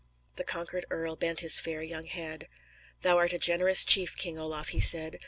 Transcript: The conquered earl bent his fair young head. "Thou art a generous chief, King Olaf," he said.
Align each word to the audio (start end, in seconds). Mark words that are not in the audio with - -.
The 0.35 0.43
conquered 0.43 0.83
earl 0.89 1.15
bent 1.15 1.41
his 1.41 1.59
fair 1.59 1.83
young 1.83 2.07
head. 2.07 2.47
"Thou 3.03 3.17
art 3.17 3.33
a 3.33 3.37
generous 3.37 3.83
chief, 3.83 4.17
King 4.17 4.35
Olaf," 4.39 4.69
he 4.69 4.79
said. 4.79 5.19